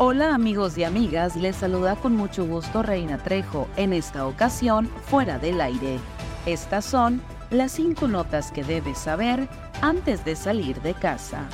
Hola 0.00 0.32
amigos 0.32 0.78
y 0.78 0.84
amigas, 0.84 1.34
les 1.34 1.56
saluda 1.56 1.96
con 1.96 2.14
mucho 2.14 2.46
gusto 2.46 2.84
Reina 2.84 3.18
Trejo, 3.18 3.66
en 3.76 3.92
esta 3.92 4.28
ocasión 4.28 4.88
fuera 5.06 5.40
del 5.40 5.60
aire. 5.60 5.98
Estas 6.46 6.84
son 6.84 7.20
las 7.50 7.72
cinco 7.72 8.06
notas 8.06 8.52
que 8.52 8.62
debes 8.62 8.96
saber 8.96 9.48
antes 9.82 10.24
de 10.24 10.36
salir 10.36 10.80
de 10.82 10.94
casa. 10.94 11.48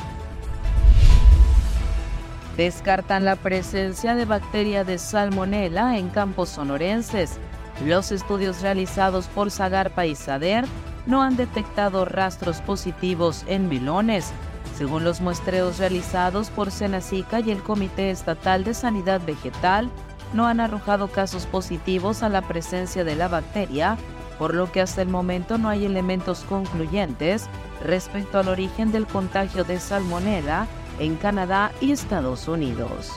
Descartan 2.59 3.25
la 3.25 3.37
presencia 3.37 4.15
de 4.15 4.27
bacteria 4.27 4.85
de 4.85 4.99
salmonela 4.99 5.97
en 5.97 6.11
campos 6.11 6.51
sonorenses. 6.51 7.39
Los 7.87 8.13
estudios 8.13 8.61
realizados 8.61 9.27
por 9.29 9.51
Zagarpa 9.51 10.05
y 10.05 10.15
Sader 10.15 10.67
no 11.07 11.23
han 11.23 11.37
detectado 11.37 12.05
rastros 12.05 12.61
positivos 12.61 13.43
en 13.47 13.71
milones, 13.71 14.35
según 14.77 15.05
los 15.05 15.21
muestreos 15.21 15.79
realizados 15.79 16.51
por 16.51 16.71
Senacica 16.71 17.41
y 17.41 17.51
el 17.51 17.63
Comité 17.63 18.11
Estatal 18.11 18.65
de 18.65 18.75
Sanidad 18.75 19.21
Vegetal, 19.25 19.91
no 20.33 20.47
han 20.47 20.61
arrojado 20.61 21.09
casos 21.09 21.47
positivos 21.47 22.23
a 22.23 22.29
la 22.29 22.43
presencia 22.43 23.05
de 23.05 23.15
la 23.15 23.29
bacteria, 23.29 23.97
por 24.39 24.55
lo 24.55 24.73
que 24.73 24.81
hasta 24.81 25.03
el 25.03 25.09
momento 25.09 25.59
no 25.59 25.69
hay 25.69 25.85
elementos 25.85 26.41
concluyentes 26.49 27.47
respecto 27.85 28.39
al 28.39 28.49
origen 28.49 28.91
del 28.91 29.07
contagio 29.07 29.63
de 29.63 29.79
salmonella 29.79 30.67
en 30.99 31.17
Canadá 31.17 31.71
y 31.81 31.93
Estados 31.93 32.49
Unidos. 32.49 33.13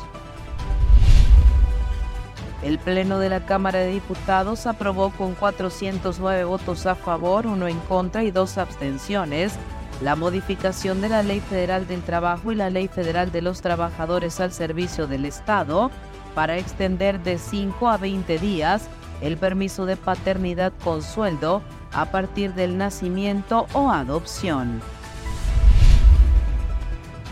El 2.63 2.79
Pleno 2.79 3.19
de 3.19 3.29
la 3.29 3.45
Cámara 3.45 3.79
de 3.79 3.91
Diputados 3.91 4.65
aprobó 4.67 5.11
con 5.11 5.35
409 5.35 6.43
votos 6.43 6.85
a 6.85 6.95
favor, 6.95 7.45
uno 7.47 7.67
en 7.67 7.79
contra 7.81 8.23
y 8.23 8.31
dos 8.31 8.57
abstenciones 8.57 9.53
la 10.01 10.15
modificación 10.15 11.01
de 11.01 11.09
la 11.09 11.23
Ley 11.23 11.39
Federal 11.39 11.87
del 11.87 12.03
Trabajo 12.03 12.51
y 12.51 12.55
la 12.55 12.69
Ley 12.69 12.87
Federal 12.87 13.31
de 13.31 13.41
los 13.41 13.61
Trabajadores 13.61 14.39
al 14.39 14.51
Servicio 14.51 15.07
del 15.07 15.25
Estado 15.25 15.89
para 16.35 16.57
extender 16.57 17.21
de 17.23 17.37
5 17.39 17.89
a 17.89 17.97
20 17.97 18.37
días 18.37 18.87
el 19.21 19.37
permiso 19.37 19.87
de 19.87 19.97
paternidad 19.97 20.71
con 20.83 21.01
sueldo 21.01 21.63
a 21.91 22.11
partir 22.11 22.53
del 22.53 22.77
nacimiento 22.77 23.65
o 23.73 23.89
adopción. 23.89 24.81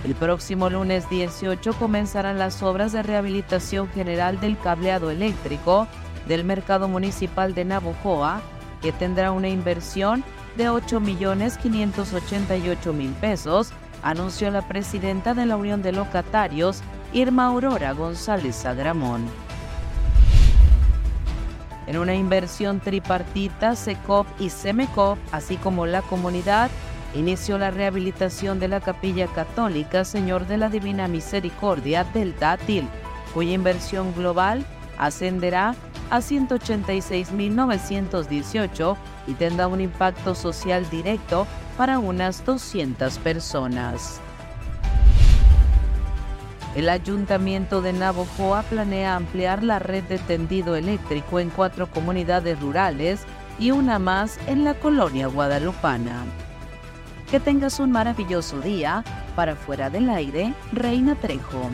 El 0.03 0.15
próximo 0.15 0.69
lunes 0.69 1.09
18 1.09 1.73
comenzarán 1.73 2.39
las 2.39 2.61
obras 2.63 2.91
de 2.91 3.03
rehabilitación 3.03 3.87
general 3.89 4.39
del 4.39 4.57
cableado 4.57 5.11
eléctrico 5.11 5.87
del 6.27 6.43
mercado 6.43 6.87
municipal 6.87 7.53
de 7.53 7.65
Navojoa, 7.65 8.41
que 8.81 8.91
tendrá 8.91 9.31
una 9.31 9.49
inversión 9.49 10.23
de 10.57 10.69
8.588.000 10.69 13.13
pesos, 13.15 13.71
anunció 14.03 14.51
la 14.51 14.67
presidenta 14.67 15.33
de 15.33 15.45
la 15.45 15.57
Unión 15.57 15.81
de 15.81 15.91
Locatarios, 15.91 16.81
Irma 17.13 17.47
Aurora 17.47 17.93
González 17.93 18.65
Agramón. 18.65 19.25
En 21.87 21.97
una 21.97 22.15
inversión 22.15 22.79
tripartita, 22.79 23.75
SECOP 23.75 24.27
y 24.39 24.49
SEMECOP, 24.49 25.19
así 25.31 25.57
como 25.57 25.85
la 25.85 26.01
comunidad, 26.01 26.71
inició 27.13 27.57
la 27.57 27.71
rehabilitación 27.71 28.59
de 28.59 28.67
la 28.67 28.81
capilla 28.81 29.27
católica 29.27 30.03
Señor 30.03 30.47
de 30.47 30.57
la 30.57 30.69
Divina 30.69 31.07
Misericordia 31.07 32.03
del 32.03 32.37
Dátil, 32.37 32.87
cuya 33.33 33.53
inversión 33.53 34.13
global 34.15 34.65
ascenderá 34.97 35.75
a 36.09 36.19
186.918 36.19 38.97
y 39.27 39.33
tendrá 39.33 39.67
un 39.67 39.81
impacto 39.81 40.33
social 40.35 40.89
directo 40.89 41.45
para 41.77 41.99
unas 41.99 42.45
200 42.45 43.17
personas. 43.19 44.21
El 46.75 46.89
ayuntamiento 46.89 47.81
de 47.81 47.93
Navojoa 47.93 48.63
planea 48.63 49.15
ampliar 49.15 49.63
la 49.63 49.79
red 49.79 50.03
de 50.03 50.17
tendido 50.17 50.75
eléctrico 50.75 51.39
en 51.39 51.49
cuatro 51.49 51.87
comunidades 51.87 52.59
rurales 52.59 53.21
y 53.57 53.71
una 53.71 53.97
más 53.97 54.37
en 54.47 54.65
la 54.65 54.73
colonia 54.73 55.27
guadalupana. 55.27 56.25
Que 57.31 57.39
tengas 57.39 57.79
un 57.79 57.91
maravilloso 57.91 58.59
día. 58.59 59.05
Para 59.37 59.55
fuera 59.55 59.89
del 59.89 60.09
aire, 60.09 60.53
Reina 60.73 61.15
Trejo. 61.15 61.69